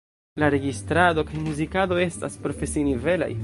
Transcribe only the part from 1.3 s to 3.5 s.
kaj muzikado estas profesinivelaj.